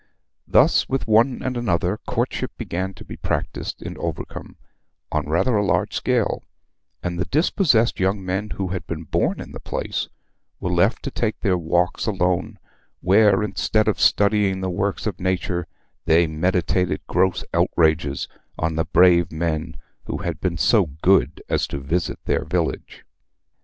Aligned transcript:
Thus, 0.47 0.89
with 0.89 1.07
one 1.07 1.43
and 1.43 1.55
another, 1.55 1.99
courtship 2.07 2.53
began 2.57 2.95
to 2.95 3.05
be 3.05 3.17
practised 3.17 3.83
in 3.83 3.97
Overcombe 3.99 4.55
on 5.11 5.29
rather 5.29 5.55
a 5.57 5.63
large 5.63 5.93
scale, 5.93 6.41
and 7.03 7.19
the 7.19 7.25
dispossessed 7.25 7.99
young 7.99 8.25
men 8.25 8.49
who 8.55 8.69
had 8.69 8.87
been 8.87 9.03
born 9.03 9.39
in 9.39 9.51
the 9.51 9.59
place 9.59 10.09
were 10.59 10.71
left 10.71 11.03
to 11.03 11.11
take 11.11 11.41
their 11.41 11.55
walks 11.55 12.07
alone, 12.07 12.57
where, 13.01 13.43
instead 13.43 13.87
of 13.87 13.99
studying 13.99 14.61
the 14.61 14.71
works 14.71 15.05
of 15.05 15.19
nature, 15.19 15.67
they 16.05 16.25
meditated 16.25 17.01
gross 17.05 17.43
outrages 17.53 18.27
on 18.57 18.77
the 18.77 18.85
brave 18.85 19.31
men 19.31 19.77
who 20.05 20.17
had 20.23 20.41
been 20.41 20.57
so 20.57 20.87
good 21.03 21.43
as 21.47 21.67
to 21.67 21.77
visit 21.77 22.17
their 22.25 22.43
village. 22.43 23.05